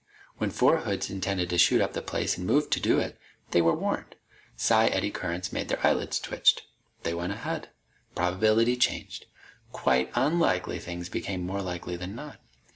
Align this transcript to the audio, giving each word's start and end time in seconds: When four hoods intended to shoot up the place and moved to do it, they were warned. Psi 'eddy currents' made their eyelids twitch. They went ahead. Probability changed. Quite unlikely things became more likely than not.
When 0.39 0.49
four 0.49 0.77
hoods 0.79 1.11
intended 1.11 1.51
to 1.51 1.59
shoot 1.59 1.79
up 1.79 1.93
the 1.93 2.01
place 2.01 2.35
and 2.35 2.47
moved 2.47 2.71
to 2.71 2.79
do 2.79 2.97
it, 2.97 3.19
they 3.51 3.61
were 3.61 3.75
warned. 3.75 4.15
Psi 4.55 4.87
'eddy 4.87 5.11
currents' 5.11 5.53
made 5.53 5.67
their 5.67 5.79
eyelids 5.85 6.19
twitch. 6.19 6.57
They 7.03 7.13
went 7.13 7.33
ahead. 7.33 7.69
Probability 8.15 8.77
changed. 8.77 9.27
Quite 9.71 10.09
unlikely 10.15 10.79
things 10.79 11.07
became 11.07 11.45
more 11.45 11.61
likely 11.61 11.97
than 11.97 12.15
not. 12.15 12.39